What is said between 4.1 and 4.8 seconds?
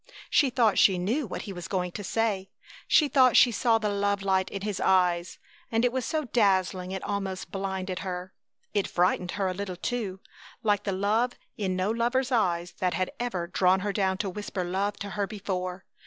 light in his